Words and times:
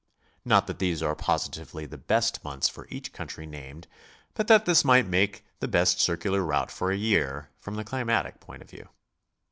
Not 0.43 0.65
that 0.65 0.79
these 0.79 1.03
are 1.03 1.13
positively 1.15 1.85
the 1.85 1.95
best 1.95 2.43
months 2.43 2.67
for 2.67 2.87
each 2.89 3.13
country 3.13 3.45
named, 3.45 3.87
but 4.33 4.47
that 4.47 4.65
this 4.65 4.83
might 4.83 5.05
make 5.05 5.45
the 5.59 5.67
best 5.67 5.99
circular 6.01 6.39
tour 6.39 6.65
for 6.69 6.89
a 6.89 6.97
year, 6.97 7.51
from 7.59 7.75
the 7.75 7.83
climatic 7.85 8.39
point 8.39 8.63
of 8.63 8.69
view. 8.71 8.89